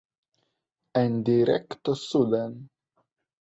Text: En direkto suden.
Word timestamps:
En 1.01 1.17
direkto 1.27 1.95
suden. 2.05 2.57